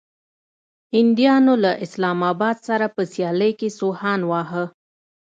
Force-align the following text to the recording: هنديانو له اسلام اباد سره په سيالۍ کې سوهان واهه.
هنديانو 0.95 1.53
له 1.63 1.71
اسلام 1.85 2.19
اباد 2.31 2.57
سره 2.67 2.85
په 2.95 3.01
سيالۍ 3.13 3.51
کې 3.59 3.69
سوهان 3.79 4.21
واهه. 4.31 4.63